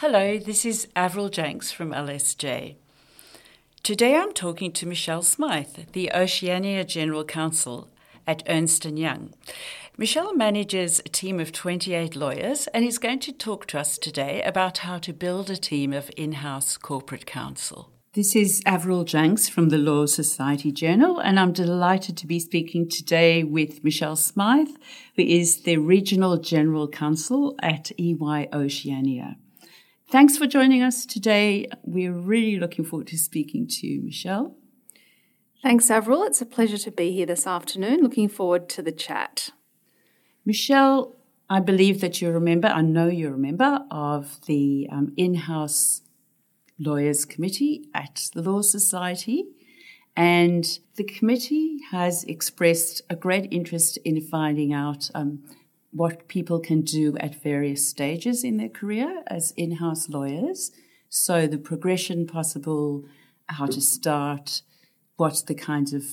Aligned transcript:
Hello, 0.00 0.38
this 0.38 0.64
is 0.64 0.88
Avril 0.96 1.28
Jenks 1.28 1.70
from 1.70 1.90
LSJ. 1.92 2.76
Today 3.82 4.16
I'm 4.16 4.32
talking 4.32 4.72
to 4.72 4.86
Michelle 4.86 5.20
Smyth, 5.20 5.92
the 5.92 6.10
Oceania 6.14 6.86
General 6.86 7.22
Counsel 7.22 7.86
at 8.26 8.42
Ernst 8.48 8.86
& 8.86 8.86
Young. 8.86 9.34
Michelle 9.98 10.34
manages 10.34 11.00
a 11.00 11.10
team 11.10 11.38
of 11.38 11.52
28 11.52 12.16
lawyers 12.16 12.66
and 12.68 12.82
is 12.82 12.96
going 12.96 13.18
to 13.18 13.30
talk 13.30 13.66
to 13.66 13.78
us 13.78 13.98
today 13.98 14.40
about 14.40 14.78
how 14.78 14.96
to 14.96 15.12
build 15.12 15.50
a 15.50 15.56
team 15.58 15.92
of 15.92 16.10
in-house 16.16 16.78
corporate 16.78 17.26
counsel. 17.26 17.90
This 18.14 18.34
is 18.34 18.62
Avril 18.64 19.04
Jenks 19.04 19.50
from 19.50 19.68
the 19.68 19.76
Law 19.76 20.06
Society 20.06 20.72
Journal, 20.72 21.18
and 21.18 21.38
I'm 21.38 21.52
delighted 21.52 22.16
to 22.16 22.26
be 22.26 22.40
speaking 22.40 22.88
today 22.88 23.44
with 23.44 23.84
Michelle 23.84 24.16
Smyth, 24.16 24.78
who 25.16 25.22
is 25.24 25.64
the 25.64 25.76
Regional 25.76 26.38
General 26.38 26.88
Counsel 26.88 27.54
at 27.62 27.92
EY 28.00 28.48
Oceania. 28.50 29.36
Thanks 30.10 30.36
for 30.36 30.48
joining 30.48 30.82
us 30.82 31.06
today. 31.06 31.68
We're 31.84 32.12
really 32.12 32.58
looking 32.58 32.84
forward 32.84 33.06
to 33.08 33.16
speaking 33.16 33.68
to 33.68 33.86
you, 33.86 34.02
Michelle. 34.02 34.56
Thanks, 35.62 35.88
Avril. 35.88 36.24
It's 36.24 36.42
a 36.42 36.46
pleasure 36.46 36.78
to 36.78 36.90
be 36.90 37.12
here 37.12 37.26
this 37.26 37.46
afternoon. 37.46 38.02
Looking 38.02 38.28
forward 38.28 38.68
to 38.70 38.82
the 38.82 38.90
chat. 38.90 39.50
Michelle, 40.44 41.14
I 41.48 41.60
believe 41.60 42.00
that 42.00 42.20
you're 42.20 42.34
a 42.34 42.40
member, 42.40 42.66
I 42.66 42.82
know 42.82 43.06
you're 43.06 43.34
a 43.34 43.38
member 43.38 43.84
of 43.88 44.40
the 44.46 44.88
um, 44.90 45.12
in 45.16 45.34
house 45.34 46.02
lawyers 46.76 47.24
committee 47.24 47.84
at 47.94 48.30
the 48.34 48.42
Law 48.42 48.62
Society. 48.62 49.44
And 50.16 50.66
the 50.96 51.04
committee 51.04 51.78
has 51.92 52.24
expressed 52.24 53.00
a 53.08 53.14
great 53.14 53.46
interest 53.52 53.96
in 53.98 54.20
finding 54.20 54.72
out 54.72 55.08
um, 55.14 55.44
what 55.92 56.28
people 56.28 56.60
can 56.60 56.82
do 56.82 57.16
at 57.18 57.42
various 57.42 57.88
stages 57.88 58.44
in 58.44 58.56
their 58.56 58.68
career 58.68 59.22
as 59.26 59.52
in 59.56 59.76
house 59.76 60.08
lawyers. 60.08 60.70
So, 61.08 61.46
the 61.46 61.58
progression 61.58 62.26
possible, 62.26 63.04
how 63.46 63.66
to 63.66 63.80
start, 63.80 64.62
what 65.16 65.42
the 65.46 65.54
kinds 65.54 65.92
of 65.92 66.04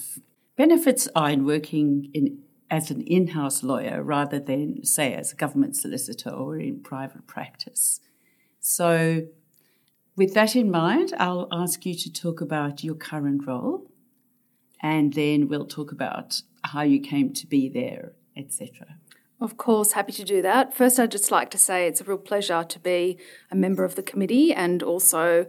benefits 0.55 1.07
are 1.15 1.29
in 1.29 1.45
working 1.45 2.09
in, 2.13 2.39
as 2.69 2.89
an 2.89 3.01
in 3.01 3.27
house 3.27 3.63
lawyer 3.63 4.01
rather 4.01 4.39
than, 4.39 4.83
say, 4.83 5.13
as 5.13 5.31
a 5.31 5.35
government 5.35 5.75
solicitor 5.75 6.31
or 6.31 6.57
in 6.57 6.81
private 6.81 7.27
practice. 7.27 7.99
So, 8.59 9.27
with 10.15 10.33
that 10.33 10.55
in 10.55 10.71
mind, 10.71 11.13
I'll 11.19 11.47
ask 11.51 11.85
you 11.85 11.93
to 11.93 12.11
talk 12.11 12.41
about 12.41 12.83
your 12.83 12.95
current 12.95 13.45
role 13.45 13.91
and 14.81 15.13
then 15.13 15.47
we'll 15.47 15.67
talk 15.67 15.91
about 15.91 16.41
how 16.63 16.81
you 16.81 16.99
came 16.99 17.33
to 17.33 17.47
be 17.47 17.69
there, 17.69 18.13
etc. 18.35 18.97
Of 19.39 19.55
course, 19.57 19.91
happy 19.91 20.13
to 20.13 20.23
do 20.23 20.41
that. 20.41 20.73
First, 20.73 20.99
I'd 20.99 21.11
just 21.11 21.31
like 21.31 21.51
to 21.51 21.59
say 21.59 21.87
it's 21.87 22.01
a 22.01 22.03
real 22.03 22.17
pleasure 22.17 22.63
to 22.63 22.79
be 22.79 23.17
a 23.51 23.55
member 23.55 23.83
of 23.83 23.95
the 23.95 24.01
committee 24.01 24.51
and 24.51 24.81
also 24.81 25.45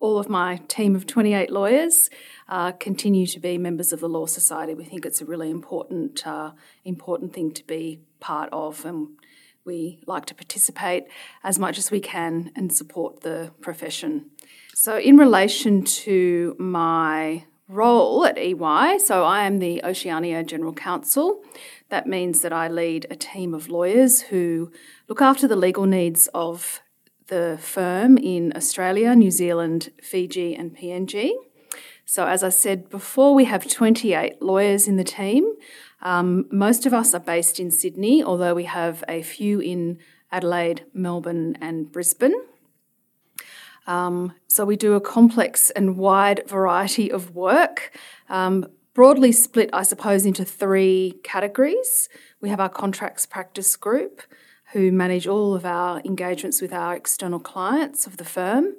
all 0.00 0.18
of 0.18 0.28
my 0.28 0.56
team 0.68 0.96
of 0.96 1.06
28 1.06 1.50
lawyers 1.50 2.10
uh, 2.48 2.72
continue 2.72 3.26
to 3.26 3.38
be 3.38 3.58
members 3.58 3.92
of 3.92 4.00
the 4.00 4.08
Law 4.08 4.26
Society. 4.26 4.74
We 4.74 4.84
think 4.84 5.06
it's 5.06 5.20
a 5.20 5.24
really 5.24 5.50
important, 5.50 6.26
uh, 6.26 6.52
important 6.84 7.32
thing 7.32 7.52
to 7.52 7.64
be 7.64 8.00
part 8.20 8.48
of, 8.52 8.84
and 8.84 9.08
we 9.64 10.00
like 10.06 10.26
to 10.26 10.34
participate 10.34 11.04
as 11.44 11.58
much 11.58 11.78
as 11.78 11.90
we 11.90 12.00
can 12.00 12.50
and 12.56 12.72
support 12.72 13.20
the 13.20 13.52
profession. 13.60 14.30
So, 14.74 14.98
in 14.98 15.16
relation 15.16 15.84
to 15.84 16.56
my 16.58 17.44
role 17.68 18.24
at 18.24 18.38
EY, 18.38 18.98
so 18.98 19.24
I 19.24 19.44
am 19.44 19.58
the 19.58 19.84
Oceania 19.84 20.42
General 20.42 20.72
Counsel. 20.72 21.42
That 21.90 22.06
means 22.06 22.40
that 22.40 22.52
I 22.52 22.66
lead 22.68 23.06
a 23.10 23.16
team 23.16 23.54
of 23.54 23.68
lawyers 23.68 24.22
who 24.22 24.72
look 25.08 25.20
after 25.20 25.46
the 25.46 25.56
legal 25.56 25.84
needs 25.84 26.28
of 26.34 26.80
the 27.26 27.58
firm 27.60 28.16
in 28.16 28.54
Australia, 28.56 29.14
New 29.14 29.30
Zealand, 29.30 29.90
Fiji, 30.02 30.54
and 30.54 30.74
PNG. 30.74 31.32
So, 32.06 32.26
as 32.26 32.42
I 32.42 32.48
said 32.48 32.88
before, 32.88 33.34
we 33.34 33.44
have 33.44 33.68
28 33.68 34.40
lawyers 34.40 34.88
in 34.88 34.96
the 34.96 35.04
team. 35.04 35.52
Um, 36.00 36.46
most 36.50 36.86
of 36.86 36.94
us 36.94 37.12
are 37.12 37.20
based 37.20 37.60
in 37.60 37.70
Sydney, 37.70 38.22
although 38.22 38.54
we 38.54 38.64
have 38.64 39.04
a 39.06 39.20
few 39.20 39.60
in 39.60 39.98
Adelaide, 40.32 40.86
Melbourne, 40.94 41.58
and 41.60 41.92
Brisbane. 41.92 42.34
Um, 43.88 44.34
so, 44.46 44.64
we 44.64 44.76
do 44.76 44.94
a 44.94 45.00
complex 45.00 45.70
and 45.70 45.96
wide 45.96 46.42
variety 46.46 47.10
of 47.10 47.34
work. 47.34 47.90
Um, 48.28 48.66
broadly 48.94 49.32
split, 49.32 49.70
I 49.72 49.82
suppose, 49.82 50.26
into 50.26 50.44
three 50.44 51.18
categories. 51.22 52.08
We 52.40 52.48
have 52.50 52.60
our 52.60 52.68
contracts 52.68 53.26
practice 53.26 53.74
group, 53.76 54.22
who 54.72 54.92
manage 54.92 55.26
all 55.26 55.54
of 55.54 55.64
our 55.64 56.00
engagements 56.04 56.60
with 56.60 56.72
our 56.72 56.94
external 56.94 57.40
clients 57.40 58.06
of 58.06 58.18
the 58.18 58.24
firm. 58.24 58.74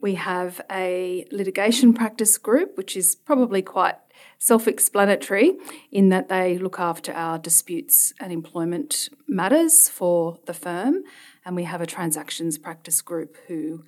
We 0.00 0.14
have 0.14 0.60
a 0.70 1.26
litigation 1.32 1.92
practice 1.92 2.38
group, 2.38 2.76
which 2.76 2.96
is 2.96 3.16
probably 3.16 3.62
quite 3.62 3.96
self 4.38 4.68
explanatory 4.68 5.56
in 5.90 6.10
that 6.10 6.28
they 6.28 6.56
look 6.58 6.78
after 6.78 7.12
our 7.12 7.38
disputes 7.38 8.12
and 8.20 8.32
employment 8.32 9.08
matters 9.26 9.88
for 9.88 10.38
the 10.46 10.54
firm. 10.54 11.02
And 11.44 11.56
we 11.56 11.64
have 11.64 11.80
a 11.80 11.86
transactions 11.86 12.58
practice 12.58 13.00
group 13.02 13.36
who 13.48 13.84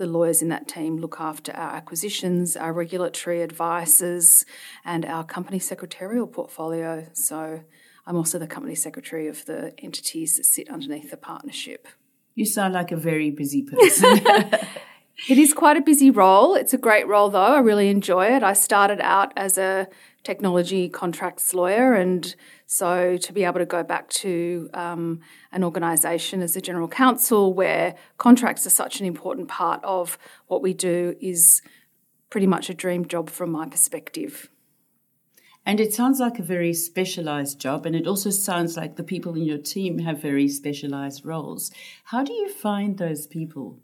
the 0.00 0.06
lawyers 0.06 0.40
in 0.40 0.48
that 0.48 0.66
team 0.66 0.96
look 0.96 1.16
after 1.20 1.52
our 1.52 1.72
acquisitions, 1.72 2.56
our 2.56 2.72
regulatory 2.72 3.42
advices, 3.42 4.46
and 4.82 5.04
our 5.04 5.22
company 5.22 5.58
secretarial 5.58 6.26
portfolio. 6.26 7.06
So 7.12 7.60
I'm 8.06 8.16
also 8.16 8.38
the 8.38 8.46
company 8.46 8.74
secretary 8.74 9.28
of 9.28 9.44
the 9.44 9.74
entities 9.78 10.38
that 10.38 10.46
sit 10.46 10.70
underneath 10.70 11.10
the 11.10 11.18
partnership. 11.18 11.86
You 12.34 12.46
sound 12.46 12.72
like 12.72 12.92
a 12.92 12.96
very 12.96 13.30
busy 13.30 13.62
person. 13.62 14.22
it 15.28 15.38
is 15.38 15.52
quite 15.52 15.76
a 15.76 15.80
busy 15.80 16.10
role. 16.10 16.54
It's 16.54 16.72
a 16.72 16.78
great 16.78 17.06
role, 17.06 17.30
though. 17.30 17.40
I 17.40 17.58
really 17.58 17.88
enjoy 17.88 18.26
it. 18.26 18.42
I 18.42 18.52
started 18.52 19.00
out 19.00 19.32
as 19.36 19.58
a 19.58 19.88
technology 20.22 20.88
contracts 20.88 21.54
lawyer. 21.54 21.94
And 21.94 22.34
so 22.66 23.16
to 23.16 23.32
be 23.32 23.44
able 23.44 23.58
to 23.58 23.66
go 23.66 23.82
back 23.82 24.08
to 24.10 24.68
um, 24.74 25.20
an 25.52 25.64
organisation 25.64 26.42
as 26.42 26.56
a 26.56 26.60
general 26.60 26.88
counsel 26.88 27.54
where 27.54 27.94
contracts 28.18 28.66
are 28.66 28.70
such 28.70 29.00
an 29.00 29.06
important 29.06 29.48
part 29.48 29.82
of 29.84 30.18
what 30.46 30.62
we 30.62 30.74
do 30.74 31.16
is 31.20 31.62
pretty 32.28 32.46
much 32.46 32.70
a 32.70 32.74
dream 32.74 33.06
job 33.06 33.30
from 33.30 33.50
my 33.50 33.66
perspective. 33.66 34.48
And 35.66 35.78
it 35.78 35.92
sounds 35.92 36.20
like 36.20 36.38
a 36.38 36.42
very 36.42 36.72
specialized 36.72 37.60
job, 37.60 37.84
and 37.84 37.94
it 37.94 38.06
also 38.06 38.30
sounds 38.30 38.78
like 38.78 38.96
the 38.96 39.04
people 39.04 39.34
in 39.34 39.44
your 39.44 39.58
team 39.58 39.98
have 39.98 40.22
very 40.22 40.48
specialized 40.48 41.26
roles. 41.26 41.70
How 42.04 42.24
do 42.24 42.32
you 42.32 42.48
find 42.48 42.96
those 42.96 43.26
people 43.26 43.78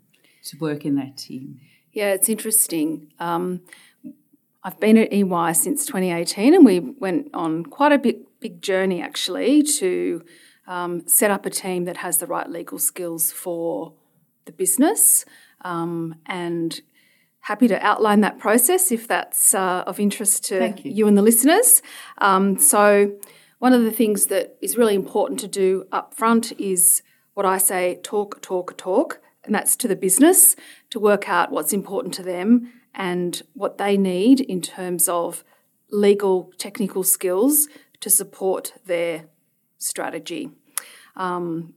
to 0.51 0.59
work 0.59 0.85
in 0.85 0.97
that 0.97 1.17
team? 1.17 1.61
Yeah, 1.93 2.13
it's 2.13 2.29
interesting. 2.29 3.13
Um, 3.19 3.63
I've 4.63 4.81
been 4.81 4.99
at 4.99 5.13
EY 5.13 5.53
since 5.55 5.87
2018, 5.87 6.55
and 6.55 6.65
we 6.65 6.81
went 6.81 7.31
on 7.33 7.65
quite 7.65 7.93
a 7.93 7.99
big, 7.99 8.19
big 8.41 8.61
journey 8.61 9.01
actually 9.01 9.63
to 9.63 10.23
um, 10.67 11.07
set 11.07 11.31
up 11.31 11.47
a 11.47 11.51
team 11.51 11.85
that 11.85 11.99
has 11.99 12.19
the 12.19 12.27
right 12.27 12.51
legal 12.51 12.79
skills 12.79 13.31
for 13.31 13.93
the 14.45 14.53
business. 14.53 15.25
Um, 15.63 16.17
and 16.27 16.81
happy 17.41 17.69
to 17.69 17.87
outline 17.87 18.23
that 18.23 18.39
process 18.39 18.91
if 18.91 19.07
that's 19.07 19.55
uh, 19.55 19.85
of 19.87 20.01
interest 20.01 20.45
to 20.47 20.75
you. 20.83 20.93
you. 20.93 21.07
and 21.07 21.17
the 21.17 21.23
listeners. 21.23 21.81
Um, 22.19 22.59
so, 22.59 23.13
one 23.59 23.73
of 23.73 23.83
the 23.83 23.91
things 23.91 24.27
that 24.27 24.57
is 24.61 24.77
really 24.77 24.95
important 24.95 25.41
to 25.41 25.49
do 25.49 25.87
up 25.93 26.13
front 26.13 26.53
is 26.61 27.03
what 27.35 27.47
I 27.47 27.59
say 27.59 28.01
talk, 28.03 28.43
talk, 28.43 28.77
talk, 28.77 29.21
and 29.47 29.55
that's 29.55 29.77
to 29.77 29.89
the 29.89 29.97
business 29.97 30.57
to 30.91 31.01
work 31.01 31.29
out 31.29 31.51
what's 31.51 31.73
important 31.73 32.13
to 32.15 32.23
them 32.23 32.73
and 32.95 33.43
what 33.55 33.79
they 33.79 33.97
need 33.97 34.41
in 34.41 34.61
terms 34.61 35.09
of 35.09 35.45
legal 35.91 36.53
technical 36.59 37.03
skills 37.03 37.69
to 38.01 38.11
support 38.11 38.73
their 38.87 39.27
strategy. 39.79 40.51
Um, 41.15 41.75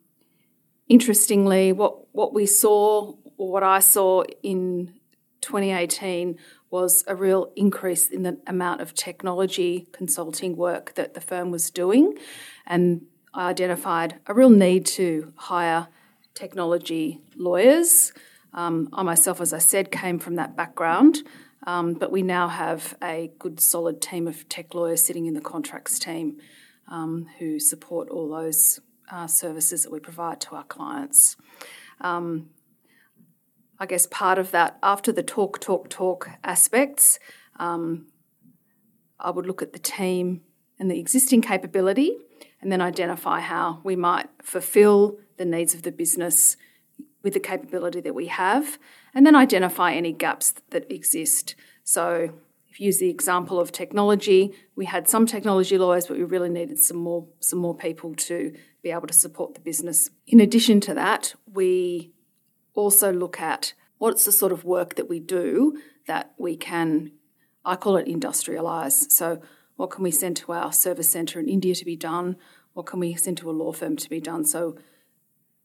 interestingly, 0.88 1.72
what, 1.72 2.14
what 2.14 2.34
we 2.34 2.46
saw, 2.46 3.14
or 3.38 3.52
what 3.52 3.64
I 3.64 3.80
saw 3.80 4.24
in 4.44 4.94
2018, 5.42 6.38
was 6.72 7.04
a 7.08 7.16
real 7.16 7.52
increase 7.56 8.08
in 8.08 8.24
the 8.24 8.38
amount 8.46 8.82
of 8.82 8.94
technology 8.94 9.88
consulting 9.92 10.56
work 10.56 10.94
that 10.96 11.14
the 11.14 11.22
firm 11.22 11.52
was 11.52 11.70
doing. 11.70 12.18
And 12.66 13.04
I 13.34 13.50
identified 13.50 14.20
a 14.28 14.34
real 14.34 14.50
need 14.50 14.86
to 14.88 15.34
hire 15.36 15.88
technology 16.40 17.20
lawyers 17.36 18.14
um, 18.54 18.90
I 18.94 19.04
myself, 19.04 19.42
as 19.42 19.54
I 19.54 19.60
said, 19.60 19.92
came 19.92 20.20
from 20.20 20.36
that 20.36 20.56
background, 20.56 21.24
um, 21.68 21.94
but 21.94 22.12
we 22.12 22.24
now 22.24 22.48
have 22.48 22.98
a 23.04 23.32
good, 23.40 23.60
solid 23.60 24.02
team 24.02 24.28
of 24.28 24.48
tech 24.50 24.74
lawyers 24.74 25.04
sitting 25.04 25.26
in 25.26 25.34
the 25.34 25.42
contracts 25.42 26.00
team 26.00 26.38
um, 26.88 27.28
who 27.38 27.60
support 27.60 28.10
all 28.10 28.30
those 28.30 28.80
uh, 29.12 29.28
services 29.28 29.84
that 29.84 29.92
we 29.92 30.00
provide 30.00 30.42
to 30.42 30.56
our 30.56 30.64
clients. 30.64 31.36
Um, 32.02 32.50
I 33.80 33.86
guess 33.86 34.08
part 34.08 34.40
of 34.40 34.52
that, 34.52 34.78
after 34.82 35.12
the 35.12 35.24
talk, 35.24 35.60
talk, 35.60 35.90
talk 35.90 36.30
aspects, 36.44 37.20
um, 37.58 38.08
I 39.20 39.30
would 39.30 39.46
look 39.46 39.62
at 39.62 39.74
the 39.74 39.80
team 39.80 40.42
and 40.80 40.90
the 40.90 41.00
existing 41.00 41.42
capability 41.42 42.18
and 42.62 42.72
then 42.72 42.82
identify 42.82 43.42
how 43.42 43.80
we 43.84 43.96
might 43.96 44.30
fulfill 44.42 45.18
the 45.40 45.46
needs 45.46 45.74
of 45.74 45.82
the 45.82 45.92
business 45.92 46.56
with 47.24 47.34
the 47.34 47.40
capability 47.40 48.02
that 48.02 48.14
we 48.14 48.28
have, 48.28 48.78
and 49.14 49.26
then 49.26 49.36
identify 49.36 49.94
any 49.94 50.14
gaps 50.14 50.54
that 50.70 50.90
exist. 50.92 51.56
So, 51.84 52.34
if 52.70 52.80
you 52.80 52.86
use 52.86 53.00
the 53.00 53.10
example 53.10 53.60
of 53.60 53.72
technology, 53.72 54.54
we 54.76 54.86
had 54.86 55.10
some 55.10 55.26
technology 55.26 55.78
lawyers, 55.80 56.06
but 56.06 56.18
we 56.18 56.24
really 56.24 56.50
needed 56.50 56.78
some 56.78 56.98
more 56.98 57.28
some 57.40 57.58
more 57.58 57.76
people 57.76 58.14
to 58.16 58.54
be 58.84 58.92
able 58.92 59.08
to 59.08 59.14
support 59.14 59.56
the 59.56 59.60
business. 59.60 60.12
In 60.28 60.40
addition 60.40 60.80
to 60.82 60.94
that, 60.94 61.34
we 61.52 62.12
also 62.76 63.12
look 63.12 63.40
at 63.42 63.74
what's 63.98 64.26
the 64.26 64.32
sort 64.32 64.52
of 64.52 64.64
work 64.64 64.96
that 64.96 65.10
we 65.10 65.20
do 65.20 65.82
that 66.08 66.34
we 66.38 66.56
can, 66.56 67.12
I 67.66 67.76
call 67.76 67.98
it 67.98 68.08
industrialise. 68.08 69.12
So, 69.12 69.42
what 69.76 69.92
can 69.92 70.04
we 70.04 70.12
send 70.12 70.38
to 70.38 70.52
our 70.52 70.74
service 70.74 71.10
centre 71.10 71.40
in 71.40 71.48
India 71.48 71.74
to 71.76 71.86
be 71.86 71.96
done? 71.96 72.38
What 72.74 72.86
can 72.86 73.00
we 73.00 73.16
send 73.16 73.38
to 73.38 73.50
a 73.50 73.52
law 73.52 73.72
firm 73.72 73.96
to 73.98 74.10
be 74.10 74.22
done? 74.22 74.46
So, 74.46 74.78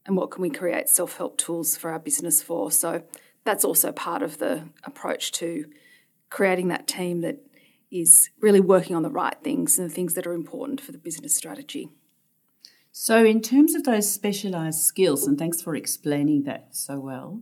and 0.05 0.15
what 0.15 0.31
can 0.31 0.41
we 0.41 0.49
create 0.49 0.89
self 0.89 1.17
help 1.17 1.37
tools 1.37 1.75
for 1.75 1.91
our 1.91 1.99
business 1.99 2.41
for? 2.41 2.71
So, 2.71 3.03
that's 3.43 3.63
also 3.63 3.91
part 3.91 4.23
of 4.23 4.39
the 4.39 4.63
approach 4.83 5.31
to 5.33 5.65
creating 6.29 6.67
that 6.69 6.87
team 6.87 7.21
that 7.21 7.37
is 7.91 8.29
really 8.41 8.59
working 8.59 8.95
on 8.95 9.03
the 9.03 9.09
right 9.09 9.37
things 9.43 9.79
and 9.79 9.89
the 9.89 9.93
things 9.93 10.15
that 10.15 10.27
are 10.27 10.33
important 10.33 10.81
for 10.81 10.91
the 10.91 10.97
business 10.97 11.35
strategy. 11.35 11.89
So, 12.91 13.25
in 13.25 13.41
terms 13.41 13.75
of 13.75 13.83
those 13.83 14.11
specialised 14.11 14.83
skills, 14.83 15.27
and 15.27 15.37
thanks 15.37 15.61
for 15.61 15.75
explaining 15.75 16.43
that 16.43 16.69
so 16.71 16.99
well, 16.99 17.41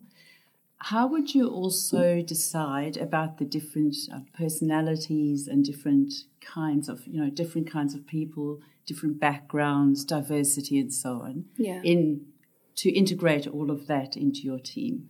how 0.78 1.08
would 1.08 1.34
you 1.34 1.48
also 1.48 2.22
decide 2.22 2.98
about 2.98 3.38
the 3.38 3.46
different 3.46 3.96
uh, 4.14 4.20
personalities 4.34 5.48
and 5.48 5.64
different 5.64 6.12
kinds 6.42 6.90
of, 6.90 7.06
you 7.08 7.22
know, 7.24 7.30
different 7.30 7.72
kinds 7.72 7.94
of 7.94 8.06
people, 8.06 8.60
different 8.86 9.20
backgrounds, 9.20 10.04
diversity, 10.04 10.78
and 10.80 10.94
so 10.94 11.22
on, 11.22 11.46
yeah. 11.56 11.82
in 11.84 12.26
to 12.76 12.92
integrate 12.92 13.48
all 13.48 13.72
of 13.72 13.88
that 13.88 14.16
into 14.16 14.42
your 14.42 14.60
team? 14.60 15.10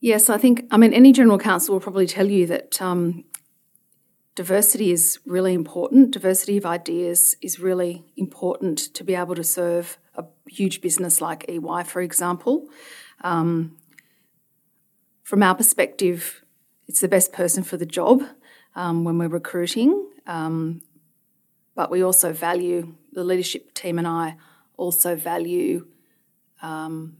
Yes, 0.00 0.28
I 0.28 0.36
think, 0.36 0.66
I 0.70 0.76
mean, 0.76 0.92
any 0.92 1.12
general 1.12 1.38
counsel 1.38 1.74
will 1.74 1.80
probably 1.80 2.06
tell 2.06 2.28
you 2.28 2.46
that 2.48 2.82
um, 2.82 3.24
diversity 4.34 4.92
is 4.92 5.18
really 5.24 5.54
important. 5.54 6.10
Diversity 6.10 6.58
of 6.58 6.66
ideas 6.66 7.36
is 7.40 7.58
really 7.58 8.04
important 8.16 8.78
to 8.94 9.02
be 9.02 9.14
able 9.14 9.34
to 9.34 9.44
serve 9.44 9.98
a 10.14 10.24
huge 10.46 10.80
business 10.80 11.22
like 11.22 11.48
EY, 11.48 11.84
for 11.84 12.02
example. 12.02 12.68
Um, 13.22 13.78
from 15.22 15.42
our 15.42 15.54
perspective, 15.54 16.44
it's 16.86 17.00
the 17.00 17.08
best 17.08 17.32
person 17.32 17.62
for 17.62 17.78
the 17.78 17.86
job 17.86 18.22
um, 18.76 19.04
when 19.04 19.16
we're 19.16 19.28
recruiting, 19.28 20.10
um, 20.26 20.82
but 21.74 21.90
we 21.90 22.02
also 22.02 22.32
value, 22.32 22.94
the 23.12 23.24
leadership 23.24 23.72
team 23.72 23.98
and 23.98 24.06
I 24.06 24.36
also 24.76 25.16
value 25.16 25.86
um, 26.62 27.16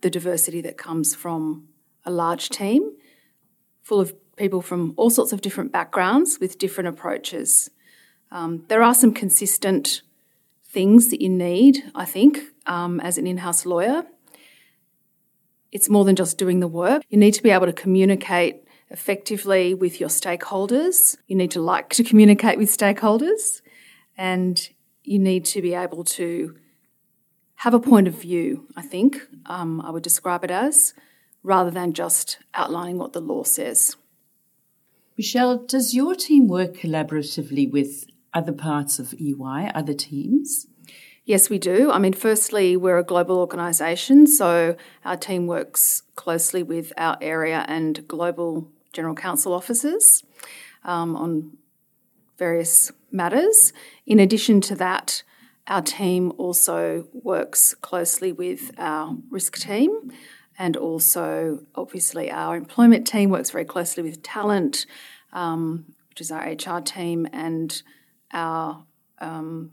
the 0.00 0.10
diversity 0.10 0.60
that 0.60 0.76
comes 0.76 1.14
from 1.14 1.68
a 2.04 2.10
large 2.10 2.48
team 2.48 2.92
full 3.82 4.00
of 4.00 4.14
people 4.36 4.60
from 4.60 4.94
all 4.96 5.10
sorts 5.10 5.32
of 5.32 5.40
different 5.40 5.72
backgrounds 5.72 6.38
with 6.40 6.58
different 6.58 6.88
approaches. 6.88 7.70
Um, 8.30 8.64
there 8.68 8.82
are 8.82 8.94
some 8.94 9.12
consistent 9.12 10.02
things 10.66 11.08
that 11.08 11.20
you 11.22 11.28
need, 11.28 11.84
I 11.94 12.04
think, 12.04 12.40
um, 12.66 13.00
as 13.00 13.16
an 13.16 13.26
in 13.26 13.38
house 13.38 13.64
lawyer. 13.64 14.04
It's 15.70 15.88
more 15.88 16.04
than 16.04 16.16
just 16.16 16.38
doing 16.38 16.60
the 16.60 16.68
work. 16.68 17.02
You 17.08 17.18
need 17.18 17.34
to 17.34 17.42
be 17.42 17.50
able 17.50 17.66
to 17.66 17.72
communicate 17.72 18.64
effectively 18.90 19.74
with 19.74 20.00
your 20.00 20.08
stakeholders. 20.08 21.16
You 21.26 21.36
need 21.36 21.50
to 21.52 21.60
like 21.60 21.90
to 21.90 22.04
communicate 22.04 22.58
with 22.58 22.76
stakeholders. 22.76 23.60
And 24.16 24.68
you 25.02 25.18
need 25.18 25.44
to 25.46 25.62
be 25.62 25.74
able 25.74 26.04
to 26.04 26.56
have 27.64 27.72
a 27.72 27.80
point 27.80 28.06
of 28.06 28.14
view, 28.14 28.66
I 28.76 28.82
think, 28.82 29.26
um, 29.46 29.80
I 29.80 29.88
would 29.88 30.02
describe 30.02 30.44
it 30.44 30.50
as 30.50 30.92
rather 31.42 31.70
than 31.70 31.94
just 31.94 32.36
outlining 32.52 32.98
what 32.98 33.14
the 33.14 33.22
law 33.22 33.42
says. 33.42 33.96
Michelle, 35.16 35.56
does 35.56 35.94
your 35.94 36.14
team 36.14 36.46
work 36.46 36.74
collaboratively 36.74 37.72
with 37.72 38.04
other 38.34 38.52
parts 38.52 38.98
of 38.98 39.14
EY, 39.14 39.70
other 39.74 39.94
teams? 39.94 40.66
Yes, 41.24 41.48
we 41.48 41.58
do. 41.58 41.90
I 41.90 41.98
mean, 41.98 42.12
firstly, 42.12 42.76
we're 42.76 42.98
a 42.98 43.02
global 43.02 43.38
organisation, 43.38 44.26
so 44.26 44.76
our 45.02 45.16
team 45.16 45.46
works 45.46 46.02
closely 46.16 46.62
with 46.62 46.92
our 46.98 47.16
area 47.22 47.64
and 47.66 48.06
global 48.06 48.68
general 48.92 49.14
counsel 49.14 49.54
offices 49.54 50.22
um, 50.84 51.16
on 51.16 51.56
various 52.36 52.92
matters. 53.10 53.72
In 54.04 54.18
addition 54.20 54.60
to 54.60 54.74
that, 54.74 55.22
our 55.66 55.82
team 55.82 56.32
also 56.36 57.08
works 57.12 57.74
closely 57.74 58.32
with 58.32 58.70
our 58.78 59.16
risk 59.30 59.56
team 59.58 60.12
and 60.58 60.76
also 60.76 61.60
obviously 61.74 62.30
our 62.30 62.56
employment 62.56 63.06
team 63.06 63.30
works 63.30 63.50
very 63.50 63.64
closely 63.64 64.02
with 64.02 64.22
talent, 64.22 64.86
um, 65.32 65.86
which 66.10 66.20
is 66.20 66.30
our 66.30 66.46
HR 66.46 66.80
team, 66.80 67.26
and 67.32 67.82
our 68.32 68.84
um, 69.18 69.72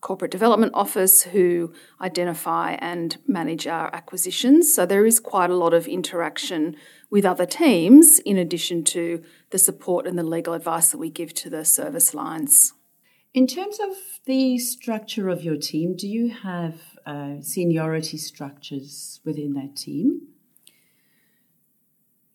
corporate 0.00 0.30
development 0.30 0.72
office 0.74 1.22
who 1.22 1.72
identify 2.00 2.72
and 2.80 3.18
manage 3.26 3.66
our 3.66 3.94
acquisitions. 3.94 4.74
So 4.74 4.86
there 4.86 5.06
is 5.06 5.20
quite 5.20 5.50
a 5.50 5.56
lot 5.56 5.74
of 5.74 5.86
interaction 5.86 6.76
with 7.10 7.24
other 7.24 7.46
teams 7.46 8.18
in 8.20 8.38
addition 8.38 8.82
to 8.84 9.22
the 9.50 9.58
support 9.58 10.06
and 10.06 10.18
the 10.18 10.24
legal 10.24 10.54
advice 10.54 10.90
that 10.90 10.98
we 10.98 11.10
give 11.10 11.34
to 11.34 11.50
the 11.50 11.64
service 11.64 12.14
lines. 12.14 12.72
In 13.34 13.46
terms 13.46 13.80
of 13.80 13.96
the 14.26 14.58
structure 14.58 15.30
of 15.30 15.42
your 15.42 15.56
team, 15.56 15.96
do 15.96 16.06
you 16.06 16.28
have 16.30 16.74
uh, 17.06 17.40
seniority 17.40 18.18
structures 18.18 19.20
within 19.24 19.54
that 19.54 19.74
team? 19.74 20.28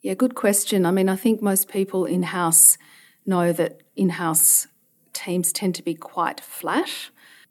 Yeah, 0.01 0.15
good 0.15 0.33
question. 0.33 0.87
I 0.87 0.91
mean, 0.91 1.07
I 1.07 1.15
think 1.15 1.39
most 1.39 1.69
people 1.69 2.05
in 2.05 2.23
house 2.23 2.79
know 3.27 3.53
that 3.53 3.83
in 3.95 4.09
house 4.09 4.67
teams 5.13 5.51
tend 5.51 5.75
to 5.75 5.83
be 5.83 5.93
quite 5.93 6.39
flat. 6.39 6.89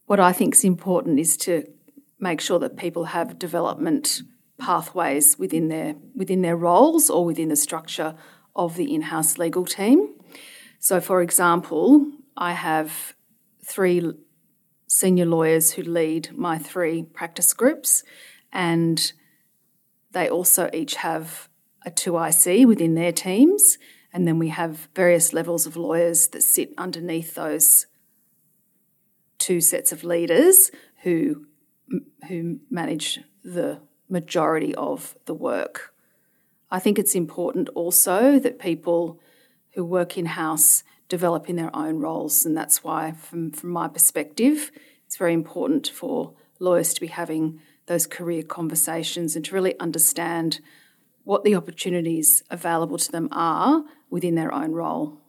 What 0.07 0.19
I 0.19 0.33
think 0.33 0.55
is 0.55 0.65
important 0.65 1.21
is 1.21 1.37
to 1.39 1.65
make 2.19 2.41
sure 2.41 2.59
that 2.59 2.77
people 2.77 3.05
have 3.05 3.39
development 3.39 4.23
pathways 4.59 5.39
within 5.39 5.69
their 5.69 5.95
within 6.15 6.43
their 6.43 6.57
roles 6.57 7.11
or 7.11 7.25
within 7.25 7.49
the 7.49 7.57
structure 7.57 8.15
of 8.57 8.77
the 8.77 8.93
in-house 8.95 9.39
legal 9.39 9.67
team. 9.67 10.15
So 10.79 11.01
for 11.01 11.21
example, 11.21 12.11
I 12.37 12.53
have 12.53 13.16
three 13.67 14.13
senior 14.87 15.27
lawyers 15.27 15.73
who 15.73 15.83
lead 15.83 16.31
my 16.37 16.59
three 16.59 17.03
practice 17.03 17.53
groups, 17.53 18.05
and 18.53 19.13
they 20.13 20.29
also 20.29 20.71
each 20.73 20.97
have 20.97 21.49
a 21.85 21.91
2IC 21.91 22.67
within 22.67 22.95
their 22.95 23.13
teams. 23.13 23.79
And 24.13 24.27
then 24.27 24.39
we 24.39 24.49
have 24.49 24.89
various 24.95 25.33
levels 25.33 25.67
of 25.67 25.77
lawyers 25.77 26.29
that 26.29 26.43
sit 26.43 26.73
underneath 26.79 27.35
those 27.35 27.87
two 29.39 29.61
sets 29.61 29.93
of 29.93 30.05
leaders 30.05 30.71
who, 31.03 31.47
who 32.29 32.61
manage 32.71 33.21
the 33.45 33.81
majority 34.09 34.75
of 34.75 35.17
the 35.27 35.35
work. 35.35 35.93
I 36.71 36.79
think 36.79 36.99
it's 36.99 37.15
important 37.15 37.69
also 37.75 38.39
that 38.39 38.59
people 38.59 39.21
who 39.75 39.85
work 39.85 40.17
in 40.17 40.27
house 40.27 40.83
develop 41.09 41.49
in 41.49 41.57
their 41.57 41.75
own 41.75 41.99
roles. 41.99 42.45
And 42.45 42.57
that's 42.57 42.83
why, 42.83 43.13
from, 43.13 43.51
from 43.51 43.71
my 43.71 43.89
perspective, 43.89 44.71
it's 45.07 45.17
very 45.17 45.33
important 45.33 45.89
for 45.89 46.35
lawyers 46.59 46.95
to 46.95 47.01
be 47.01 47.07
having 47.07 47.61
those 47.87 48.07
career 48.07 48.43
conversations 48.43 49.37
and 49.37 49.45
to 49.45 49.55
really 49.55 49.79
understand 49.79 50.61
what 51.25 51.45
the 51.45 51.55
opportunities 51.55 52.43
available 52.51 52.99
to 52.99 53.11
them 53.11 53.29
are 53.33 53.85
within 54.11 54.35
their 54.35 54.53
own 54.53 54.73
role. 54.73 55.21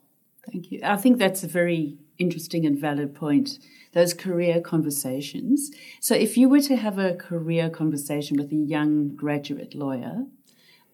Thank 0.50 0.70
you. 0.72 0.80
I 0.82 0.96
think 0.96 1.18
that's 1.18 1.42
a 1.42 1.48
very 1.48 1.98
interesting 2.18 2.66
and 2.66 2.78
valid 2.78 3.14
point. 3.14 3.58
Those 3.92 4.14
career 4.14 4.60
conversations. 4.60 5.70
So, 6.00 6.14
if 6.14 6.36
you 6.36 6.48
were 6.48 6.60
to 6.60 6.76
have 6.76 6.98
a 6.98 7.14
career 7.14 7.70
conversation 7.70 8.36
with 8.36 8.52
a 8.52 8.56
young 8.56 9.14
graduate 9.14 9.74
lawyer, 9.74 10.24